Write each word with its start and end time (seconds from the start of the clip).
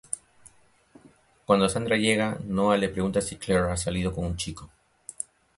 Cuando 1.45 1.69
Sandra 1.69 1.95
llega, 1.95 2.39
Noah 2.45 2.75
le 2.77 2.89
pregunta 2.89 3.21
si 3.21 3.35
Claire 3.35 3.69
ha 3.69 3.77
salido 3.77 4.11
con 4.11 4.25
un 4.25 4.35
chico. 4.35 4.71